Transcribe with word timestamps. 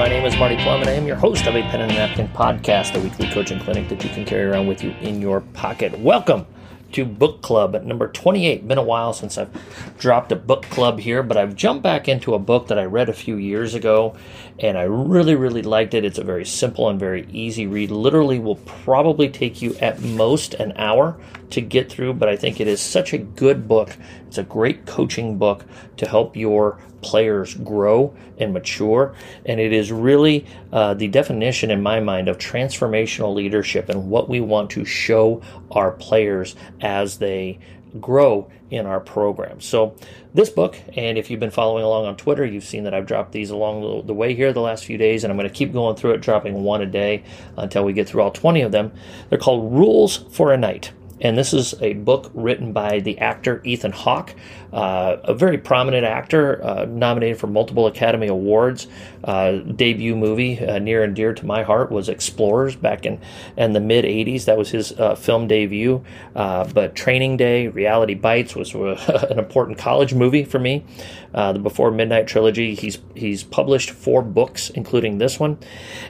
is 0.00 0.36
Marty 0.38 0.56
Plum, 0.56 0.80
and 0.80 0.88
I 0.88 0.94
am 0.94 1.06
your 1.06 1.14
host 1.14 1.46
of 1.46 1.54
a 1.54 1.60
Pen 1.60 1.82
and 1.82 1.92
Napkin 1.92 2.26
podcast, 2.28 2.98
a 2.98 3.00
weekly 3.00 3.28
coaching 3.28 3.60
clinic 3.60 3.90
that 3.90 4.02
you 4.02 4.08
can 4.08 4.24
carry 4.24 4.44
around 4.44 4.66
with 4.66 4.82
you 4.82 4.92
in 5.02 5.20
your 5.20 5.42
pocket. 5.42 5.96
Welcome 5.98 6.46
to 6.92 7.04
book 7.04 7.42
club 7.42 7.76
at 7.76 7.84
number 7.84 8.08
28. 8.08 8.66
Been 8.66 8.78
a 8.78 8.82
while 8.82 9.12
since 9.12 9.36
I've 9.36 9.50
dropped 9.98 10.32
a 10.32 10.36
book 10.36 10.62
club 10.64 11.00
here, 11.00 11.22
but 11.22 11.36
I've 11.36 11.54
jumped 11.54 11.82
back 11.82 12.08
into 12.08 12.32
a 12.32 12.38
book 12.38 12.68
that 12.68 12.78
I 12.78 12.84
read 12.84 13.10
a 13.10 13.12
few 13.12 13.36
years 13.36 13.74
ago 13.74 14.16
and 14.58 14.78
I 14.78 14.84
really, 14.84 15.34
really 15.34 15.62
liked 15.62 15.92
it. 15.92 16.04
It's 16.04 16.18
a 16.18 16.24
very 16.24 16.46
simple 16.46 16.88
and 16.88 16.98
very 16.98 17.28
easy 17.30 17.66
read. 17.66 17.90
Literally 17.90 18.38
will 18.38 18.56
probably 18.56 19.28
take 19.28 19.60
you 19.60 19.74
at 19.76 20.00
most 20.00 20.54
an 20.54 20.72
hour 20.76 21.20
to 21.50 21.60
get 21.60 21.90
through, 21.90 22.14
but 22.14 22.28
I 22.28 22.36
think 22.36 22.58
it 22.58 22.68
is 22.68 22.80
such 22.80 23.12
a 23.12 23.18
good 23.18 23.68
book. 23.68 23.96
It's 24.26 24.38
a 24.38 24.44
great 24.44 24.86
coaching 24.86 25.36
book 25.36 25.66
to 25.98 26.08
help 26.08 26.36
your 26.36 26.78
players 27.02 27.54
grow 27.54 28.14
and 28.38 28.52
mature. 28.52 29.14
And 29.46 29.60
it 29.60 29.72
is 29.72 29.92
really 29.92 30.46
uh, 30.72 30.94
the 30.94 31.08
definition, 31.08 31.70
in 31.70 31.82
my 31.82 32.00
mind, 32.00 32.28
of 32.28 32.38
transformational 32.38 33.34
leadership 33.34 33.88
and 33.88 34.10
what 34.10 34.28
we 34.28 34.40
want 34.40 34.70
to 34.70 34.84
show 34.84 35.42
our 35.70 35.92
players 35.92 36.56
as 36.80 37.18
they 37.18 37.58
grow 38.00 38.50
in 38.70 38.86
our 38.86 39.00
program. 39.00 39.60
So, 39.60 39.96
this 40.32 40.48
book, 40.48 40.78
and 40.96 41.18
if 41.18 41.28
you've 41.28 41.40
been 41.40 41.50
following 41.50 41.82
along 41.82 42.06
on 42.06 42.16
Twitter, 42.16 42.46
you've 42.46 42.64
seen 42.64 42.84
that 42.84 42.94
I've 42.94 43.06
dropped 43.06 43.32
these 43.32 43.50
along 43.50 44.06
the 44.06 44.14
way 44.14 44.34
here 44.34 44.52
the 44.52 44.60
last 44.60 44.84
few 44.84 44.96
days, 44.96 45.24
and 45.24 45.32
I'm 45.32 45.36
going 45.36 45.48
to 45.48 45.54
keep 45.54 45.72
going 45.72 45.96
through 45.96 46.12
it, 46.12 46.20
dropping 46.20 46.62
one 46.62 46.82
a 46.82 46.86
day 46.86 47.24
until 47.56 47.84
we 47.84 47.92
get 47.92 48.08
through 48.08 48.22
all 48.22 48.30
20 48.30 48.62
of 48.62 48.70
them. 48.70 48.92
They're 49.28 49.38
called 49.38 49.72
Rules 49.72 50.18
for 50.30 50.52
a 50.52 50.56
Knight. 50.56 50.92
And 51.20 51.36
this 51.36 51.52
is 51.52 51.74
a 51.80 51.94
book 51.94 52.30
written 52.34 52.72
by 52.72 53.00
the 53.00 53.18
actor 53.18 53.60
Ethan 53.64 53.92
Hawke, 53.92 54.34
uh, 54.72 55.16
a 55.24 55.34
very 55.34 55.58
prominent 55.58 56.04
actor, 56.04 56.64
uh, 56.64 56.86
nominated 56.86 57.38
for 57.38 57.46
multiple 57.46 57.86
Academy 57.86 58.28
Awards. 58.28 58.86
Uh, 59.22 59.58
debut 59.58 60.16
movie, 60.16 60.58
uh, 60.58 60.78
near 60.78 61.04
and 61.04 61.14
dear 61.14 61.34
to 61.34 61.44
my 61.44 61.62
heart, 61.62 61.90
was 61.90 62.08
Explorers 62.08 62.74
back 62.74 63.04
in, 63.04 63.20
in 63.56 63.74
the 63.74 63.80
mid 63.80 64.04
80s. 64.06 64.46
That 64.46 64.56
was 64.56 64.70
his 64.70 64.92
uh, 64.92 65.14
film 65.14 65.46
debut. 65.46 66.02
Uh, 66.34 66.64
but 66.72 66.94
Training 66.96 67.36
Day, 67.36 67.68
Reality 67.68 68.14
Bites 68.14 68.56
was 68.56 68.74
an 68.74 69.38
important 69.38 69.76
college 69.76 70.14
movie 70.14 70.44
for 70.44 70.58
me. 70.58 70.84
the 71.32 71.60
Before 71.62 71.90
Midnight 71.90 72.26
trilogy. 72.26 72.74
He's 72.74 72.98
he's 73.14 73.44
published 73.44 73.90
four 73.90 74.22
books, 74.22 74.70
including 74.70 75.18
this 75.18 75.38
one. 75.38 75.58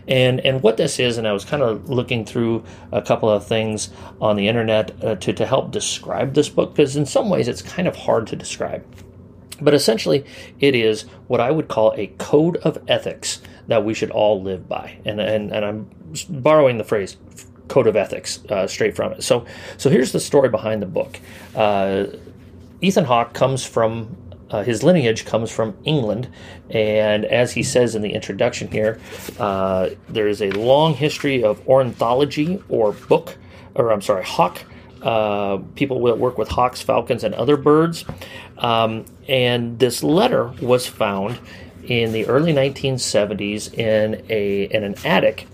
And 0.06 0.40
and 0.40 0.62
what 0.62 0.76
this 0.76 1.00
is, 1.00 1.18
and 1.18 1.26
I 1.26 1.32
was 1.32 1.44
kind 1.44 1.62
of 1.62 1.90
looking 1.90 2.24
through 2.24 2.64
a 2.92 3.02
couple 3.02 3.28
of 3.28 3.44
things 3.44 3.90
on 4.20 4.36
the 4.36 4.46
internet 4.46 4.92
to, 5.00 5.32
to 5.32 5.46
help 5.46 5.70
describe 5.70 6.34
this 6.34 6.48
book, 6.48 6.74
because 6.74 6.96
in 6.96 7.06
some 7.06 7.30
ways 7.30 7.48
it's 7.48 7.62
kind 7.62 7.88
of 7.88 7.96
hard 7.96 8.26
to 8.28 8.36
describe 8.36 8.50
describe. 8.50 8.84
But 9.62 9.74
essentially, 9.74 10.24
it 10.58 10.74
is 10.74 11.02
what 11.28 11.40
I 11.40 11.50
would 11.50 11.68
call 11.68 11.92
a 11.96 12.06
code 12.18 12.56
of 12.58 12.78
ethics 12.88 13.40
that 13.68 13.84
we 13.84 13.94
should 13.94 14.10
all 14.10 14.42
live 14.42 14.68
by. 14.68 14.98
And, 15.04 15.20
and, 15.20 15.52
and 15.52 15.64
I'm 15.64 15.90
borrowing 16.28 16.78
the 16.78 16.84
phrase 16.84 17.16
code 17.68 17.86
of 17.86 17.94
ethics 17.94 18.44
uh, 18.48 18.66
straight 18.66 18.96
from 18.96 19.12
it. 19.12 19.22
So, 19.22 19.46
so 19.76 19.90
here's 19.90 20.12
the 20.12 20.20
story 20.20 20.48
behind 20.48 20.82
the 20.82 20.86
book. 20.86 21.20
Uh, 21.54 22.06
Ethan 22.80 23.04
Hawke 23.04 23.34
comes 23.34 23.64
from 23.64 24.16
uh, 24.50 24.64
his 24.64 24.82
lineage 24.82 25.24
comes 25.26 25.48
from 25.48 25.76
England, 25.84 26.28
and 26.70 27.24
as 27.26 27.52
he 27.52 27.62
says 27.62 27.94
in 27.94 28.02
the 28.02 28.12
introduction 28.12 28.68
here, 28.68 28.98
uh, 29.38 29.90
there 30.08 30.26
is 30.26 30.42
a 30.42 30.50
long 30.50 30.92
history 30.92 31.44
of 31.44 31.64
ornithology 31.68 32.60
or 32.68 32.90
book, 32.90 33.36
or 33.76 33.92
I'm 33.92 34.02
sorry, 34.02 34.24
hawk 34.24 34.64
uh, 35.02 35.58
people 35.74 36.02
that 36.04 36.18
work 36.18 36.38
with 36.38 36.48
hawks, 36.48 36.82
falcons, 36.82 37.24
and 37.24 37.34
other 37.34 37.56
birds. 37.56 38.04
Um, 38.58 39.04
and 39.28 39.78
this 39.78 40.02
letter 40.02 40.48
was 40.60 40.86
found 40.86 41.38
in 41.84 42.12
the 42.12 42.26
early 42.26 42.52
1970s 42.52 43.74
in 43.74 44.24
a 44.28 44.64
in 44.64 44.84
an 44.84 44.94
attic, 45.04 45.46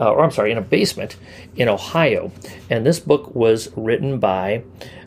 uh, 0.00 0.12
or 0.12 0.24
I'm 0.24 0.30
sorry, 0.30 0.52
in 0.52 0.58
a 0.58 0.62
basement 0.62 1.16
in 1.56 1.68
Ohio. 1.68 2.30
And 2.68 2.86
this 2.86 3.00
book 3.00 3.34
was 3.34 3.70
written 3.76 4.18
by 4.18 4.64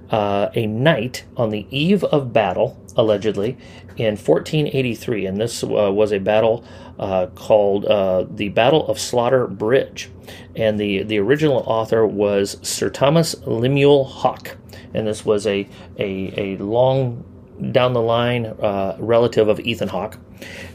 uh, 0.09 0.49
a 0.53 0.67
knight 0.67 1.25
on 1.37 1.49
the 1.49 1.67
eve 1.69 2.03
of 2.05 2.33
battle, 2.33 2.79
allegedly, 2.95 3.57
in 3.97 4.15
1483. 4.15 5.25
And 5.25 5.39
this 5.39 5.63
uh, 5.63 5.67
was 5.67 6.11
a 6.11 6.19
battle 6.19 6.63
uh, 6.99 7.27
called 7.35 7.85
uh, 7.85 8.25
the 8.29 8.49
Battle 8.49 8.87
of 8.87 8.99
Slaughter 8.99 9.47
Bridge. 9.47 10.09
And 10.55 10.79
the, 10.79 11.03
the 11.03 11.19
original 11.19 11.63
author 11.65 12.05
was 12.05 12.57
Sir 12.61 12.89
Thomas 12.89 13.35
Lemuel 13.45 14.05
Hawke. 14.05 14.57
And 14.93 15.07
this 15.07 15.25
was 15.25 15.45
a, 15.45 15.67
a, 15.97 16.33
a 16.39 16.57
long 16.57 17.23
down 17.71 17.93
the 17.93 18.01
line 18.01 18.45
uh, 18.45 18.95
relative 18.99 19.47
of 19.47 19.59
Ethan 19.59 19.89
Hawke. 19.89 20.17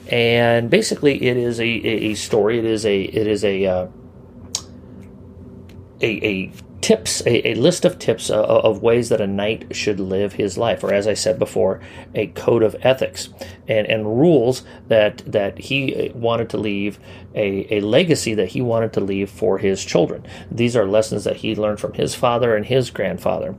And 0.09 0.71
basically, 0.71 1.23
it 1.23 1.37
is 1.37 1.61
a, 1.61 1.65
a, 1.65 2.15
story. 2.15 2.59
It 2.59 2.65
is 2.65 2.85
a 2.85 3.03
it 3.03 3.27
is 3.27 3.45
a 3.45 3.67
uh, 3.67 3.87
a, 6.01 6.27
a 6.27 6.53
tips, 6.91 7.21
a, 7.25 7.51
a 7.51 7.55
list 7.55 7.85
of 7.85 8.01
tips 8.01 8.31
uh, 8.31 8.43
of 8.43 8.83
ways 8.83 9.11
that 9.11 9.21
a 9.21 9.27
knight 9.27 9.77
should 9.77 10.01
live 10.01 10.33
his 10.33 10.59
life, 10.59 10.83
or 10.83 10.93
as 10.93 11.07
I 11.07 11.15
said 11.15 11.39
before, 11.39 11.81
a 12.17 12.27
code 12.27 12.65
of 12.65 12.75
ethics 12.81 13.29
and, 13.69 13.87
and 13.87 14.19
rules 14.19 14.65
that 14.89 15.19
that 15.31 15.57
he 15.57 16.11
wanted 16.17 16.51
to 16.51 16.57
leave 16.59 16.99
a, 17.37 17.77
a 17.77 17.81
legacy 17.81 18.35
that 18.35 18.49
he 18.49 18.61
wanted 18.61 18.93
to 18.95 19.01
leave 19.01 19.31
for 19.31 19.59
his 19.59 19.85
children. 19.85 20.27
These 20.51 20.75
are 20.75 20.85
lessons 20.85 21.23
that 21.23 21.37
he 21.37 21.55
learned 21.55 21.79
from 21.79 21.93
his 21.93 22.17
father 22.17 22.57
and 22.57 22.67
his 22.67 22.91
grandfather. 22.91 23.55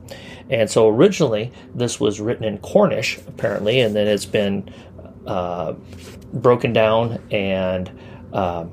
And 0.50 0.70
so 0.70 0.86
originally 0.86 1.52
this 1.74 1.98
was 1.98 2.20
written 2.20 2.44
in 2.44 2.58
Cornish, 2.58 3.16
apparently, 3.26 3.80
and 3.80 3.96
then 3.96 4.08
it's 4.08 4.26
been 4.26 4.68
uh, 5.26 5.72
broken 6.34 6.74
down 6.74 7.18
and 7.30 7.90
um, 8.34 8.68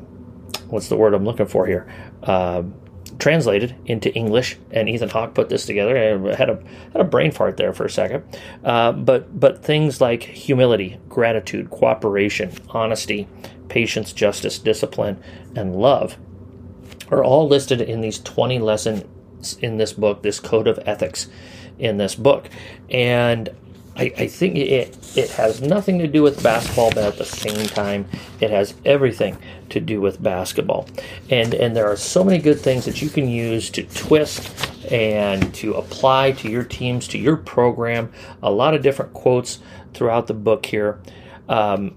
what's 0.68 0.90
the 0.90 0.98
word 0.98 1.14
I'm 1.14 1.24
looking 1.24 1.46
for 1.48 1.66
here? 1.66 1.88
Uh, 2.24 2.64
translated 3.20 3.76
into 3.86 4.14
English, 4.14 4.58
and 4.72 4.90
Ethan 4.90 5.10
Hawke 5.10 5.34
put 5.34 5.50
this 5.50 5.66
together. 5.66 5.98
I 5.98 6.36
had 6.36 6.50
a 6.50 6.64
had 6.94 7.02
a 7.02 7.04
brain 7.04 7.32
fart 7.32 7.58
there 7.58 7.74
for 7.74 7.86
a 7.86 7.90
second, 7.90 8.24
uh, 8.64 8.94
but 8.94 9.40
but 9.40 9.64
things 9.64 10.02
like 10.02 10.24
humility, 10.24 11.00
gratitude, 11.10 11.70
cooperation, 11.70 12.54
honesty, 12.70 13.28
patience, 13.68 14.14
justice, 14.14 14.58
discipline, 14.58 15.22
and 15.56 15.76
love 15.76 16.18
are 17.12 17.24
all 17.24 17.48
listed 17.48 17.82
in 17.82 18.02
these 18.02 18.20
twenty 18.20 18.60
lessons 18.60 19.06
in 19.62 19.78
this 19.78 19.94
book, 19.94 20.22
this 20.22 20.40
code 20.40 20.68
of 20.68 20.80
ethics 20.86 21.28
in 21.78 21.98
this 21.98 22.16
book, 22.16 22.50
and 22.90 23.50
I, 24.00 24.14
I, 24.18 24.28
think 24.28 24.56
it 24.56 24.98
it 25.18 25.30
has 25.32 25.62
nothing 25.62 26.00
to 26.00 26.08
do 26.08 26.24
with 26.24 26.42
basketball, 26.42 26.90
but 26.92 27.04
at 27.04 27.18
the 27.18 27.26
same 27.26 27.68
time, 27.68 28.08
it 28.40 28.50
has 28.50 28.74
everything 28.86 29.38
to 29.72 29.82
do 29.82 30.00
with 30.00 30.24
basketball. 30.24 30.88
And 31.30 31.54
and 31.54 31.76
there 31.76 31.86
are 31.86 31.98
so 31.98 32.24
many 32.24 32.40
good 32.40 32.62
things 32.62 32.86
that 32.86 33.02
you 33.02 33.10
can 33.10 33.28
use 33.28 33.70
to 33.72 33.84
twist 33.84 34.50
and 34.90 35.54
to 35.56 35.74
apply 35.74 36.32
to 36.32 36.50
your 36.50 36.64
teams, 36.64 37.10
to 37.10 37.18
your 37.18 37.36
program. 37.36 38.12
A 38.42 38.50
lot 38.50 38.74
of 38.74 38.82
different 38.82 39.14
quotes 39.14 39.60
throughout 39.94 40.28
the 40.28 40.34
book 40.34 40.66
here. 40.66 41.02
Um, 41.50 41.94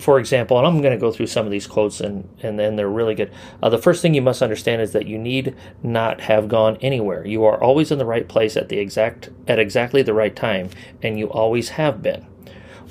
for 0.00 0.18
example, 0.18 0.58
and 0.58 0.66
I'm 0.66 0.80
going 0.80 0.92
to 0.92 1.00
go 1.00 1.12
through 1.12 1.26
some 1.26 1.46
of 1.46 1.52
these 1.52 1.66
quotes 1.66 2.00
and, 2.00 2.28
and 2.42 2.58
then 2.58 2.76
they're 2.76 2.88
really 2.88 3.14
good. 3.14 3.32
Uh, 3.62 3.68
the 3.68 3.78
first 3.78 4.02
thing 4.02 4.14
you 4.14 4.22
must 4.22 4.42
understand 4.42 4.82
is 4.82 4.92
that 4.92 5.06
you 5.06 5.18
need 5.18 5.54
not 5.82 6.22
have 6.22 6.48
gone 6.48 6.76
anywhere. 6.80 7.26
You 7.26 7.44
are 7.44 7.62
always 7.62 7.90
in 7.90 7.98
the 7.98 8.06
right 8.06 8.28
place 8.28 8.56
at 8.56 8.68
the 8.68 8.78
exact 8.78 9.30
at 9.46 9.58
exactly 9.58 10.02
the 10.02 10.14
right 10.14 10.34
time, 10.34 10.70
and 11.02 11.18
you 11.18 11.30
always 11.30 11.70
have 11.70 12.02
been. 12.02 12.26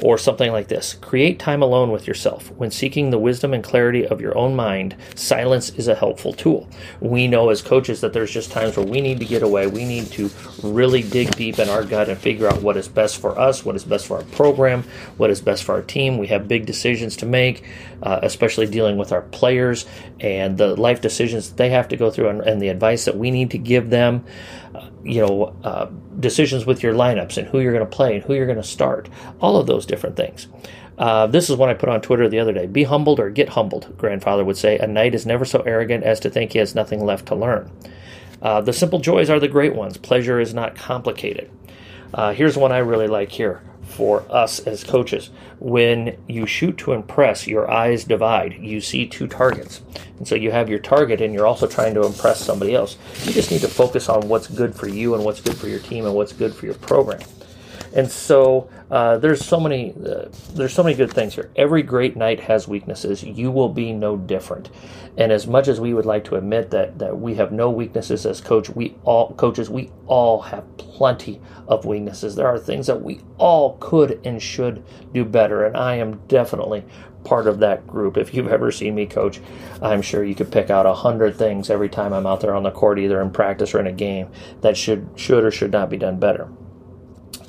Or 0.02 0.18
something 0.18 0.52
like 0.52 0.68
this 0.68 0.96
Create 0.96 1.38
time 1.40 1.62
alone 1.62 1.92
with 1.92 2.08
yourself. 2.08 2.52
When 2.52 2.72
seeking 2.72 3.10
the 3.10 3.20
wisdom 3.20 3.54
and 3.54 3.64
clarity 3.64 4.06
of 4.06 4.20
your 4.20 4.38
own 4.38 4.56
mind, 4.56 4.96
silence 5.16 5.70
is 5.70 5.88
a 5.88 5.96
helpful 5.96 6.34
tool. 6.34 6.68
We 7.00 7.28
know 7.28 7.50
as 7.50 7.62
coaches 7.62 8.02
that 8.02 8.14
there's 8.14 8.32
just 8.32 8.52
times 8.52 8.78
where 8.78 8.86
we 8.86 9.02
need 9.02 9.20
to 9.20 9.26
get 9.26 9.44
away. 9.44 9.68
We 9.68 9.86
need 9.86 10.08
to 10.14 10.30
really 10.64 11.04
dig 11.04 11.36
deep 11.36 11.60
in 11.60 11.70
our 11.70 11.84
gut 11.84 12.10
and 12.10 12.18
figure 12.18 12.48
out 12.48 12.62
what 12.62 12.78
is 12.78 12.88
best 12.88 13.20
for 13.20 13.38
us, 13.38 13.64
what 13.64 13.76
is 13.76 13.84
best 13.84 14.08
for 14.08 14.18
our 14.18 14.24
program, 14.24 14.84
what 15.18 15.30
is 15.30 15.42
best 15.42 15.64
for 15.64 15.76
our 15.76 15.82
team. 15.82 16.18
We 16.18 16.28
have 16.28 16.48
big 16.48 16.66
decisions 16.66 17.16
to 17.18 17.26
make, 17.26 17.64
uh, 18.02 18.20
especially 18.24 18.66
dealing 18.66 18.98
with 18.98 19.12
our 19.12 19.22
players 19.22 19.86
and 20.20 20.58
the 20.58 20.76
life 20.76 21.02
decisions 21.02 21.50
that 21.50 21.58
they 21.58 21.70
have 21.70 21.88
to 21.90 21.98
go 21.98 22.10
through 22.10 22.30
and, 22.30 22.42
and 22.42 22.62
the 22.62 22.70
advice 22.70 23.06
that 23.06 23.18
we 23.18 23.32
need 23.32 23.52
to 23.52 23.58
give 23.58 23.90
them 23.90 24.26
you 25.04 25.22
know, 25.22 25.56
uh, 25.64 25.90
decisions 26.20 26.66
with 26.66 26.84
your 26.84 26.94
lineups 26.94 27.38
and 27.38 27.48
who 27.48 27.60
you're 27.60 27.74
going 27.74 27.86
to 27.86 27.96
play 27.96 28.16
and 28.16 28.24
who 28.24 28.34
you're 28.34 28.46
going 28.46 28.58
to 28.58 28.64
start, 28.64 29.10
all 29.40 29.58
of 29.58 29.68
those 29.68 29.86
different 29.86 30.16
things. 30.16 30.48
Uh, 30.98 31.26
this 31.28 31.50
is 31.50 31.56
what 31.56 31.70
I 31.70 31.74
put 31.74 31.90
on 31.90 32.02
Twitter 32.02 32.30
the 32.30 32.40
other 32.40 32.54
day. 32.54 32.68
Be 32.68 32.84
humbled 32.84 33.20
or 33.20 33.30
get 33.30 33.50
humbled, 33.50 33.98
grandfather 33.98 34.46
would 34.46 34.58
say. 34.58 34.78
A 34.78 34.88
knight 34.88 35.16
is 35.16 35.26
never 35.26 35.46
so 35.46 35.62
arrogant 35.62 36.04
as 36.04 36.20
to 36.20 36.30
think 36.30 36.54
he 36.54 36.60
has 36.60 36.76
nothing 36.76 37.04
left 37.04 37.26
to 37.28 37.36
learn. 37.36 37.72
Uh, 38.42 38.62
the 38.62 38.74
simple 38.74 39.00
joys 39.00 39.30
are 39.30 39.40
the 39.40 39.48
great 39.48 39.76
ones. 39.76 39.98
Pleasure 39.98 40.40
is 40.40 40.54
not 40.54 40.76
complicated. 40.76 41.50
Uh, 42.14 42.34
here's 42.34 42.58
one 42.58 42.72
I 42.72 42.80
really 42.80 43.08
like 43.08 43.32
here 43.32 43.62
for 43.92 44.26
us 44.30 44.60
as 44.62 44.84
coaches. 44.84 45.30
When 45.60 46.18
you 46.28 46.46
shoot 46.46 46.78
to 46.80 46.94
impress, 46.94 47.48
your 47.48 47.70
eyes 47.70 48.04
divide. 48.04 48.54
You 48.54 48.82
see 48.82 49.06
two 49.06 49.28
targets. 49.28 49.82
And 50.18 50.28
so 50.28 50.36
you 50.36 50.52
have 50.52 50.70
your 50.70 50.80
target 50.80 51.22
and 51.22 51.34
you're 51.34 51.46
also 51.46 51.68
trying 51.68 51.94
to 51.96 52.06
impress 52.06 52.44
somebody 52.44 52.74
else. 52.74 52.98
You 53.26 53.34
just 53.34 53.52
need 53.52 53.62
to 53.62 53.68
focus 53.68 54.10
on 54.10 54.28
what's 54.28 54.48
good 54.48 54.76
for 54.76 54.88
you 54.88 55.16
and 55.16 55.24
what's 55.24 55.42
good 55.42 55.58
for 55.58 55.68
your 55.68 55.80
team 55.80 56.06
and 56.06 56.16
what's 56.16 56.34
good 56.34 56.56
for 56.56 56.66
your 56.66 56.76
program. 56.76 57.22
And 57.94 58.10
so 58.10 58.70
uh, 58.90 59.18
there's 59.18 59.44
so 59.44 59.60
many 59.60 59.94
uh, 59.94 60.26
there's 60.54 60.74
so 60.74 60.84
many 60.84 60.96
good 60.96 61.12
things 61.12 61.36
here. 61.36 61.52
Every 61.56 61.84
great 61.84 62.16
knight 62.16 62.40
has 62.42 62.68
weaknesses. 62.68 63.24
You 63.24 63.52
will 63.52 63.70
be 63.70 63.92
no 63.92 64.16
different. 64.16 64.70
And 65.18 65.32
as 65.32 65.46
much 65.46 65.68
as 65.68 65.80
we 65.80 65.94
would 65.94 66.06
like 66.06 66.24
to 66.26 66.36
admit 66.36 66.72
that 66.72 67.00
that 67.00 67.20
we 67.20 67.36
have 67.36 67.52
no 67.52 67.70
weaknesses 67.70 68.26
as 68.26 68.40
coach, 68.40 68.70
we 68.70 68.96
all 69.04 69.34
coaches 69.34 69.70
we 69.70 69.92
all 70.08 70.42
have 70.42 70.78
plenty 70.78 71.42
of 71.68 71.86
weaknesses. 71.86 72.36
There 72.36 72.48
are 72.48 72.60
things 72.60 72.88
that 72.88 73.02
we 73.02 73.22
all 73.38 73.78
could 73.80 74.22
and 74.26 74.42
should 74.42 74.84
do 75.14 75.26
better, 75.26 75.66
and 75.66 75.76
I 75.76 75.96
am 75.96 76.22
definitely 76.28 76.86
part 77.24 77.48
of 77.48 77.60
that 77.60 77.86
group. 77.86 78.18
If 78.18 78.34
you've 78.34 78.48
ever 78.48 78.72
seen 78.72 78.96
me 78.96 79.06
coach, 79.06 79.40
I'm 79.82 80.02
sure 80.02 80.24
you 80.24 80.36
could 80.36 80.52
pick 80.52 80.70
out 80.70 80.86
a 80.86 80.94
hundred 80.94 81.36
things 81.36 81.70
every 81.70 81.90
time 81.90 82.14
I'm 82.14 82.26
out 82.26 82.42
there 82.42 82.56
on 82.56 82.64
the 82.64 82.72
court, 82.72 83.00
either 83.00 83.22
in 83.22 83.32
practice 83.32 83.74
or 83.74 83.80
in 83.80 83.88
a 83.88 83.92
game, 83.92 84.30
that 84.62 84.78
should 84.78 85.10
should 85.16 85.44
or 85.44 85.52
should 85.52 85.72
not 85.72 85.90
be 85.90 85.98
done 85.98 86.20
better. 86.20 86.50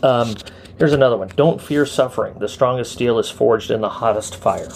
Um, 0.02 0.34
here's 0.78 0.92
another 0.92 1.16
one. 1.16 1.28
Don't 1.36 1.60
fear 1.60 1.86
suffering. 1.86 2.38
The 2.38 2.48
strongest 2.48 2.92
steel 2.92 3.18
is 3.18 3.30
forged 3.30 3.70
in 3.70 3.80
the 3.80 3.88
hottest 3.88 4.36
fire. 4.36 4.68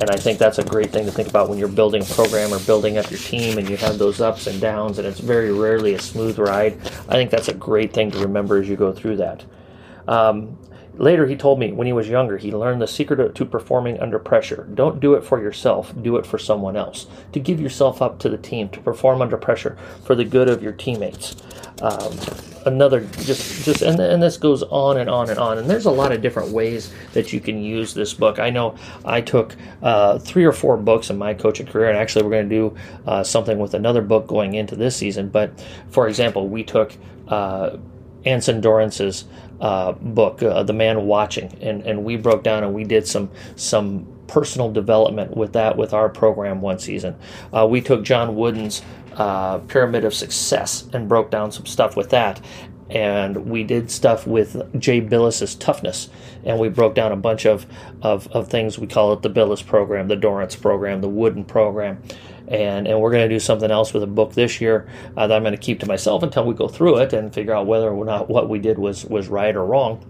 And 0.00 0.10
I 0.10 0.16
think 0.16 0.38
that's 0.38 0.58
a 0.58 0.64
great 0.64 0.90
thing 0.90 1.04
to 1.04 1.12
think 1.12 1.28
about 1.28 1.50
when 1.50 1.58
you're 1.58 1.68
building 1.68 2.02
a 2.02 2.06
program 2.06 2.52
or 2.52 2.58
building 2.60 2.96
up 2.96 3.10
your 3.10 3.20
team 3.20 3.58
and 3.58 3.68
you 3.68 3.76
have 3.76 3.98
those 3.98 4.20
ups 4.20 4.46
and 4.46 4.60
downs, 4.60 4.98
and 4.98 5.06
it's 5.06 5.20
very 5.20 5.52
rarely 5.52 5.94
a 5.94 5.98
smooth 5.98 6.38
ride. 6.38 6.72
I 7.08 7.12
think 7.12 7.30
that's 7.30 7.48
a 7.48 7.54
great 7.54 7.92
thing 7.92 8.10
to 8.12 8.18
remember 8.18 8.58
as 8.58 8.68
you 8.68 8.76
go 8.76 8.92
through 8.92 9.16
that. 9.16 9.44
Um, 10.08 10.58
Later, 10.94 11.26
he 11.26 11.36
told 11.36 11.58
me 11.58 11.72
when 11.72 11.86
he 11.86 11.92
was 11.92 12.08
younger, 12.08 12.36
he 12.36 12.52
learned 12.52 12.82
the 12.82 12.86
secret 12.86 13.34
to 13.34 13.44
performing 13.44 13.98
under 14.00 14.18
pressure. 14.18 14.68
Don't 14.74 15.00
do 15.00 15.14
it 15.14 15.24
for 15.24 15.40
yourself, 15.40 15.92
do 16.02 16.16
it 16.16 16.26
for 16.26 16.38
someone 16.38 16.76
else. 16.76 17.06
To 17.32 17.40
give 17.40 17.60
yourself 17.60 18.02
up 18.02 18.18
to 18.20 18.28
the 18.28 18.36
team, 18.36 18.68
to 18.70 18.80
perform 18.80 19.22
under 19.22 19.38
pressure 19.38 19.76
for 20.04 20.14
the 20.14 20.24
good 20.24 20.48
of 20.48 20.62
your 20.62 20.72
teammates. 20.72 21.36
Um, 21.80 22.16
another, 22.66 23.00
just, 23.00 23.64
just, 23.64 23.82
and, 23.82 23.98
and 23.98 24.22
this 24.22 24.36
goes 24.36 24.62
on 24.64 24.98
and 24.98 25.08
on 25.08 25.30
and 25.30 25.38
on. 25.38 25.58
And 25.58 25.68
there's 25.68 25.86
a 25.86 25.90
lot 25.90 26.12
of 26.12 26.20
different 26.20 26.50
ways 26.50 26.92
that 27.14 27.32
you 27.32 27.40
can 27.40 27.62
use 27.62 27.94
this 27.94 28.12
book. 28.14 28.38
I 28.38 28.50
know 28.50 28.76
I 29.04 29.20
took 29.20 29.56
uh, 29.82 30.18
three 30.18 30.44
or 30.44 30.52
four 30.52 30.76
books 30.76 31.10
in 31.10 31.16
my 31.16 31.34
coaching 31.34 31.66
career, 31.66 31.88
and 31.88 31.98
actually, 31.98 32.24
we're 32.24 32.30
going 32.30 32.48
to 32.48 32.54
do 32.54 32.76
uh, 33.06 33.24
something 33.24 33.58
with 33.58 33.74
another 33.74 34.02
book 34.02 34.26
going 34.26 34.54
into 34.54 34.76
this 34.76 34.94
season. 34.94 35.28
But 35.28 35.64
for 35.90 36.06
example, 36.06 36.48
we 36.48 36.62
took 36.62 36.92
uh, 37.28 37.78
Anson 38.24 38.60
Dorrance's 38.60 39.24
uh, 39.60 39.92
book, 39.92 40.42
uh, 40.42 40.62
The 40.62 40.72
Man 40.72 41.06
Watching, 41.06 41.56
and, 41.60 41.82
and 41.86 42.04
we 42.04 42.16
broke 42.16 42.42
down 42.42 42.64
and 42.64 42.74
we 42.74 42.84
did 42.84 43.06
some 43.06 43.30
some 43.56 44.06
personal 44.26 44.70
development 44.72 45.36
with 45.36 45.52
that 45.52 45.76
with 45.76 45.92
our 45.92 46.08
program 46.08 46.60
one 46.60 46.78
season. 46.78 47.14
Uh, 47.52 47.66
we 47.68 47.80
took 47.80 48.02
John 48.02 48.34
Wooden's 48.34 48.82
uh, 49.16 49.58
Pyramid 49.58 50.04
of 50.04 50.14
Success 50.14 50.88
and 50.92 51.08
broke 51.08 51.30
down 51.30 51.52
some 51.52 51.66
stuff 51.66 51.96
with 51.96 52.10
that. 52.10 52.40
And 52.92 53.46
we 53.46 53.64
did 53.64 53.90
stuff 53.90 54.26
with 54.26 54.78
Jay 54.78 55.00
Bilas's 55.00 55.54
toughness, 55.54 56.10
and 56.44 56.58
we 56.58 56.68
broke 56.68 56.94
down 56.94 57.10
a 57.10 57.16
bunch 57.16 57.46
of, 57.46 57.66
of, 58.02 58.28
of 58.28 58.48
things. 58.48 58.78
We 58.78 58.86
call 58.86 59.14
it 59.14 59.22
the 59.22 59.30
Bilas 59.30 59.64
program, 59.66 60.08
the 60.08 60.16
Dorrance 60.16 60.56
program, 60.56 61.00
the 61.00 61.08
Wooden 61.08 61.44
program, 61.44 62.02
and 62.48 62.86
and 62.86 63.00
we're 63.00 63.10
going 63.10 63.26
to 63.26 63.34
do 63.34 63.40
something 63.40 63.70
else 63.70 63.94
with 63.94 64.02
a 64.02 64.06
book 64.06 64.34
this 64.34 64.60
year 64.60 64.86
uh, 65.16 65.26
that 65.26 65.34
I'm 65.34 65.42
going 65.42 65.54
to 65.54 65.60
keep 65.60 65.80
to 65.80 65.86
myself 65.86 66.22
until 66.22 66.44
we 66.44 66.54
go 66.54 66.68
through 66.68 66.98
it 66.98 67.14
and 67.14 67.32
figure 67.32 67.54
out 67.54 67.66
whether 67.66 67.90
or 67.90 68.04
not 68.04 68.28
what 68.28 68.50
we 68.50 68.58
did 68.58 68.78
was 68.78 69.06
was 69.06 69.28
right 69.28 69.56
or 69.56 69.64
wrong. 69.64 70.04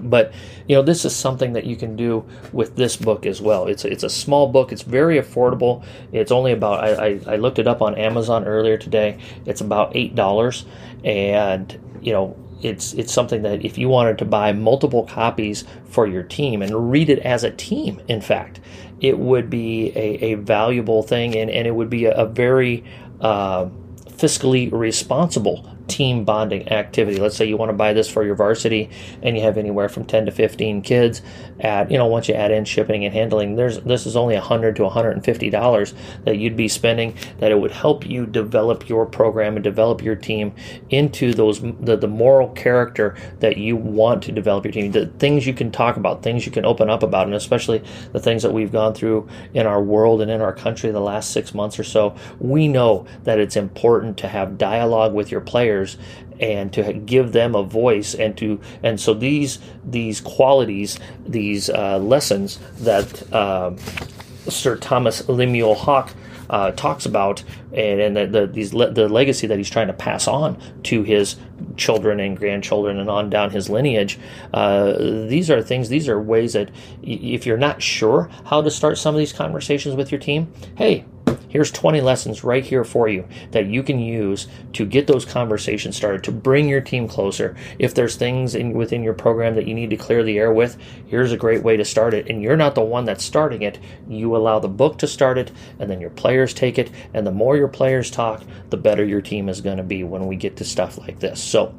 But 0.00 0.32
you 0.66 0.76
know, 0.76 0.82
this 0.82 1.04
is 1.04 1.14
something 1.14 1.52
that 1.52 1.64
you 1.64 1.76
can 1.76 1.96
do 1.96 2.24
with 2.52 2.76
this 2.76 2.96
book 2.96 3.26
as 3.26 3.40
well. 3.40 3.66
It's 3.66 3.84
it's 3.84 4.02
a 4.02 4.10
small 4.10 4.48
book. 4.48 4.72
It's 4.72 4.82
very 4.82 5.18
affordable. 5.18 5.84
It's 6.12 6.32
only 6.32 6.52
about 6.52 6.84
I, 6.84 7.06
I, 7.06 7.20
I 7.34 7.36
looked 7.36 7.58
it 7.58 7.66
up 7.66 7.82
on 7.82 7.94
Amazon 7.94 8.44
earlier 8.44 8.76
today. 8.76 9.18
It's 9.46 9.60
about 9.60 9.94
eight 9.96 10.14
dollars, 10.14 10.64
and 11.04 11.78
you 12.00 12.12
know 12.12 12.36
it's 12.62 12.94
it's 12.94 13.12
something 13.12 13.42
that 13.42 13.64
if 13.64 13.76
you 13.78 13.88
wanted 13.88 14.18
to 14.18 14.24
buy 14.24 14.52
multiple 14.52 15.04
copies 15.04 15.64
for 15.84 16.06
your 16.06 16.22
team 16.22 16.62
and 16.62 16.90
read 16.90 17.10
it 17.10 17.18
as 17.20 17.44
a 17.44 17.50
team, 17.50 18.00
in 18.08 18.20
fact, 18.20 18.60
it 19.00 19.18
would 19.18 19.50
be 19.50 19.92
a, 19.94 20.32
a 20.32 20.34
valuable 20.34 21.02
thing 21.02 21.36
and, 21.36 21.50
and 21.50 21.66
it 21.66 21.72
would 21.72 21.90
be 21.90 22.06
a, 22.06 22.12
a 22.12 22.26
very 22.26 22.84
uh, 23.20 23.66
fiscally 24.06 24.70
responsible 24.72 25.73
team 25.88 26.24
bonding 26.24 26.68
activity. 26.70 27.18
Let's 27.18 27.36
say 27.36 27.44
you 27.44 27.56
want 27.56 27.70
to 27.70 27.76
buy 27.76 27.92
this 27.92 28.10
for 28.10 28.24
your 28.24 28.34
varsity 28.34 28.90
and 29.22 29.36
you 29.36 29.42
have 29.42 29.58
anywhere 29.58 29.88
from 29.88 30.04
10 30.04 30.26
to 30.26 30.32
15 30.32 30.82
kids 30.82 31.22
at, 31.60 31.90
you 31.90 31.98
know, 31.98 32.06
once 32.06 32.28
you 32.28 32.34
add 32.34 32.50
in 32.50 32.64
shipping 32.64 33.04
and 33.04 33.14
handling, 33.14 33.56
there's 33.56 33.80
this 33.80 34.06
is 34.06 34.16
only 34.16 34.34
100 34.34 34.76
to 34.76 34.82
150 34.84 35.50
dollars 35.50 35.94
that 36.24 36.38
you'd 36.38 36.56
be 36.56 36.68
spending 36.68 37.16
that 37.38 37.50
it 37.50 37.58
would 37.60 37.70
help 37.70 38.06
you 38.06 38.26
develop 38.26 38.88
your 38.88 39.06
program 39.06 39.56
and 39.56 39.64
develop 39.64 40.02
your 40.02 40.16
team 40.16 40.54
into 40.90 41.34
those 41.34 41.60
the, 41.60 41.96
the 41.96 42.08
moral 42.08 42.48
character 42.50 43.16
that 43.40 43.56
you 43.58 43.76
want 43.76 44.22
to 44.22 44.32
develop 44.32 44.64
your 44.64 44.72
team. 44.72 44.90
The 44.92 45.06
things 45.06 45.46
you 45.46 45.54
can 45.54 45.70
talk 45.70 45.96
about, 45.96 46.22
things 46.22 46.46
you 46.46 46.52
can 46.52 46.64
open 46.64 46.88
up 46.88 47.02
about 47.02 47.26
and 47.26 47.34
especially 47.34 47.82
the 48.12 48.20
things 48.20 48.42
that 48.42 48.52
we've 48.52 48.72
gone 48.72 48.94
through 48.94 49.28
in 49.52 49.66
our 49.66 49.82
world 49.82 50.22
and 50.22 50.30
in 50.30 50.40
our 50.40 50.52
country 50.52 50.90
the 50.90 51.00
last 51.00 51.30
6 51.32 51.54
months 51.54 51.78
or 51.78 51.84
so. 51.84 52.16
We 52.38 52.68
know 52.68 53.06
that 53.24 53.38
it's 53.38 53.56
important 53.56 54.16
to 54.18 54.28
have 54.28 54.58
dialogue 54.58 55.12
with 55.12 55.30
your 55.30 55.40
players 55.40 55.73
and 56.40 56.72
to 56.72 56.92
give 56.92 57.32
them 57.32 57.54
a 57.54 57.62
voice 57.62 58.14
and 58.14 58.36
to 58.36 58.60
and 58.82 59.00
so 59.00 59.14
these 59.14 59.58
these 59.84 60.20
qualities 60.20 60.98
these 61.26 61.70
uh, 61.70 61.98
lessons 61.98 62.58
that 62.78 63.32
uh, 63.32 63.74
Sir 64.48 64.76
Thomas 64.76 65.28
Lemuel 65.28 65.74
Hawke 65.74 66.12
uh, 66.50 66.70
talks 66.72 67.06
about 67.06 67.42
and, 67.72 68.00
and 68.00 68.16
the, 68.16 68.26
the, 68.26 68.46
these 68.46 68.74
le- 68.74 68.90
the 68.90 69.08
legacy 69.08 69.46
that 69.46 69.58
he's 69.58 69.70
trying 69.70 69.86
to 69.86 69.92
pass 69.92 70.28
on 70.28 70.60
to 70.84 71.02
his 71.02 71.36
children 71.76 72.20
and 72.20 72.36
grandchildren 72.36 72.98
and 72.98 73.08
on 73.08 73.30
down 73.30 73.50
his 73.50 73.68
lineage. 73.70 74.18
Uh, 74.52 74.92
these 75.26 75.50
are 75.50 75.62
things, 75.62 75.88
these 75.88 76.08
are 76.08 76.20
ways 76.20 76.52
that 76.52 76.70
if 77.02 77.46
you're 77.46 77.56
not 77.56 77.82
sure 77.82 78.30
how 78.44 78.60
to 78.60 78.70
start 78.70 78.98
some 78.98 79.14
of 79.14 79.18
these 79.18 79.32
conversations 79.32 79.94
with 79.94 80.12
your 80.12 80.20
team, 80.20 80.52
hey, 80.76 81.04
Here's 81.54 81.70
20 81.70 82.00
lessons 82.00 82.42
right 82.42 82.64
here 82.64 82.82
for 82.82 83.06
you 83.06 83.28
that 83.52 83.66
you 83.66 83.84
can 83.84 84.00
use 84.00 84.48
to 84.72 84.84
get 84.84 85.06
those 85.06 85.24
conversations 85.24 85.94
started, 85.94 86.24
to 86.24 86.32
bring 86.32 86.68
your 86.68 86.80
team 86.80 87.06
closer. 87.06 87.54
If 87.78 87.94
there's 87.94 88.16
things 88.16 88.56
in, 88.56 88.72
within 88.72 89.04
your 89.04 89.14
program 89.14 89.54
that 89.54 89.68
you 89.68 89.72
need 89.72 89.90
to 89.90 89.96
clear 89.96 90.24
the 90.24 90.36
air 90.36 90.52
with, 90.52 90.76
here's 91.06 91.30
a 91.30 91.36
great 91.36 91.62
way 91.62 91.76
to 91.76 91.84
start 91.84 92.12
it. 92.12 92.28
And 92.28 92.42
you're 92.42 92.56
not 92.56 92.74
the 92.74 92.80
one 92.80 93.04
that's 93.04 93.22
starting 93.22 93.62
it. 93.62 93.78
You 94.08 94.34
allow 94.34 94.58
the 94.58 94.66
book 94.66 94.98
to 94.98 95.06
start 95.06 95.38
it, 95.38 95.52
and 95.78 95.88
then 95.88 96.00
your 96.00 96.10
players 96.10 96.52
take 96.54 96.76
it. 96.76 96.90
And 97.14 97.24
the 97.24 97.30
more 97.30 97.56
your 97.56 97.68
players 97.68 98.10
talk, 98.10 98.42
the 98.70 98.76
better 98.76 99.04
your 99.04 99.22
team 99.22 99.48
is 99.48 99.60
going 99.60 99.76
to 99.76 99.84
be 99.84 100.02
when 100.02 100.26
we 100.26 100.34
get 100.34 100.56
to 100.56 100.64
stuff 100.64 100.98
like 100.98 101.20
this. 101.20 101.40
So, 101.40 101.72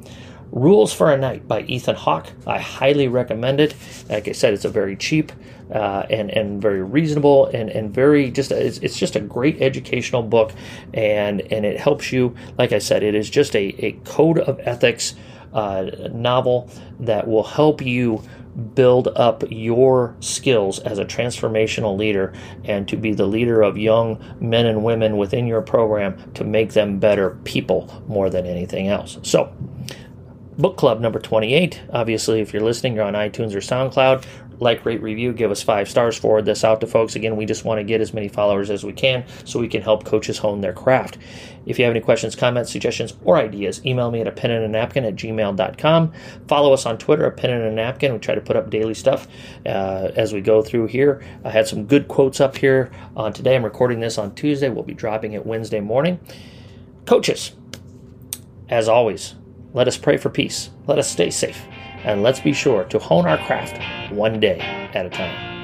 Rules 0.52 0.92
for 0.92 1.10
a 1.12 1.16
Knight 1.16 1.46
by 1.46 1.62
Ethan 1.62 1.96
Hawke. 1.96 2.28
I 2.46 2.58
highly 2.58 3.08
recommend 3.08 3.60
it. 3.60 3.74
Like 4.08 4.28
I 4.28 4.32
said, 4.32 4.54
it's 4.54 4.64
a 4.64 4.70
very 4.70 4.96
cheap 4.96 5.32
uh, 5.72 6.06
and 6.08 6.30
and 6.30 6.62
very 6.62 6.82
reasonable 6.82 7.46
and 7.46 7.68
and 7.70 7.92
very 7.92 8.30
just 8.30 8.52
it's, 8.52 8.78
it's 8.78 8.98
just 8.98 9.16
a 9.16 9.20
great 9.20 9.60
educational 9.60 10.22
book 10.22 10.52
and 10.94 11.40
and 11.52 11.66
it 11.66 11.78
helps 11.78 12.12
you. 12.12 12.34
Like 12.58 12.72
I 12.72 12.78
said, 12.78 13.02
it 13.02 13.14
is 13.14 13.28
just 13.28 13.54
a 13.56 13.74
a 13.84 13.92
code 14.04 14.38
of 14.38 14.60
ethics 14.60 15.14
uh, 15.52 15.90
novel 16.12 16.70
that 17.00 17.26
will 17.26 17.42
help 17.42 17.82
you 17.82 18.22
build 18.74 19.08
up 19.16 19.44
your 19.50 20.16
skills 20.20 20.78
as 20.80 20.98
a 20.98 21.04
transformational 21.04 21.96
leader 21.96 22.32
and 22.64 22.88
to 22.88 22.96
be 22.96 23.12
the 23.12 23.26
leader 23.26 23.60
of 23.62 23.76
young 23.76 24.18
men 24.40 24.66
and 24.66 24.82
women 24.82 25.16
within 25.16 25.46
your 25.46 25.60
program 25.60 26.32
to 26.32 26.44
make 26.44 26.72
them 26.72 26.98
better 26.98 27.30
people 27.44 28.02
more 28.08 28.30
than 28.30 28.46
anything 28.46 28.88
else. 28.88 29.18
So, 29.22 29.52
Book 30.58 30.76
Club 30.76 31.00
number 31.00 31.18
28. 31.18 31.82
Obviously, 31.92 32.40
if 32.40 32.52
you're 32.52 32.62
listening, 32.62 32.94
you're 32.94 33.04
on 33.04 33.12
iTunes 33.12 33.54
or 33.54 33.58
SoundCloud. 33.58 34.24
Like, 34.58 34.86
rate, 34.86 35.02
review, 35.02 35.34
give 35.34 35.50
us 35.50 35.62
five 35.62 35.86
stars, 35.86 36.16
forward 36.16 36.46
this 36.46 36.64
out 36.64 36.80
to 36.80 36.86
folks. 36.86 37.14
Again, 37.14 37.36
we 37.36 37.44
just 37.44 37.66
want 37.66 37.78
to 37.78 37.84
get 37.84 38.00
as 38.00 38.14
many 38.14 38.28
followers 38.28 38.70
as 38.70 38.82
we 38.82 38.94
can 38.94 39.26
so 39.44 39.60
we 39.60 39.68
can 39.68 39.82
help 39.82 40.06
coaches 40.06 40.38
hone 40.38 40.62
their 40.62 40.72
craft. 40.72 41.18
If 41.66 41.78
you 41.78 41.84
have 41.84 41.90
any 41.90 42.00
questions, 42.00 42.34
comments, 42.34 42.72
suggestions, 42.72 43.12
or 43.22 43.36
ideas, 43.36 43.84
email 43.84 44.10
me 44.10 44.22
at 44.22 44.26
a 44.26 44.32
pen 44.32 44.50
and 44.50 44.64
a 44.64 44.68
napkin 44.68 45.04
at 45.04 45.14
gmail.com. 45.14 46.12
Follow 46.48 46.72
us 46.72 46.86
on 46.86 46.96
Twitter, 46.96 47.26
a 47.26 47.30
pen 47.30 47.50
and 47.50 47.64
a 47.64 47.72
napkin. 47.72 48.14
We 48.14 48.18
try 48.18 48.34
to 48.34 48.40
put 48.40 48.56
up 48.56 48.70
daily 48.70 48.94
stuff 48.94 49.28
uh, 49.66 50.10
as 50.16 50.32
we 50.32 50.40
go 50.40 50.62
through 50.62 50.86
here. 50.86 51.22
I 51.44 51.50
had 51.50 51.68
some 51.68 51.84
good 51.84 52.08
quotes 52.08 52.40
up 52.40 52.56
here 52.56 52.90
on 53.14 53.34
today. 53.34 53.56
I'm 53.56 53.64
recording 53.64 54.00
this 54.00 54.16
on 54.16 54.34
Tuesday. 54.34 54.70
We'll 54.70 54.84
be 54.84 54.94
dropping 54.94 55.34
it 55.34 55.44
Wednesday 55.44 55.80
morning. 55.80 56.18
Coaches, 57.04 57.52
as 58.70 58.88
always, 58.88 59.34
let 59.76 59.86
us 59.86 59.98
pray 59.98 60.16
for 60.16 60.30
peace. 60.30 60.70
Let 60.86 60.98
us 60.98 61.06
stay 61.06 61.28
safe. 61.28 61.62
And 62.02 62.22
let's 62.22 62.40
be 62.40 62.54
sure 62.54 62.84
to 62.84 62.98
hone 62.98 63.26
our 63.26 63.36
craft 63.36 63.78
one 64.10 64.40
day 64.40 64.58
at 64.94 65.04
a 65.04 65.10
time. 65.10 65.55